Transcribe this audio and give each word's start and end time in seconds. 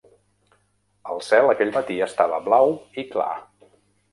El 1.15 1.21
cel 1.27 1.51
aquell 1.53 1.73
matí 1.77 1.99
estava 2.09 2.41
blau 2.49 2.75
i 3.03 3.05
clar. 3.13 3.31